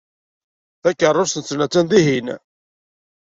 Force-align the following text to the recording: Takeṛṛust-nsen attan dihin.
Takeṛṛust-nsen 0.81 1.59
attan 1.65 1.85
dihin. 1.91 2.27